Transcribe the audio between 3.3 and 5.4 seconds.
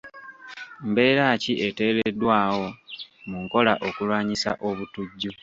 nkola okulwanyisa obutujju?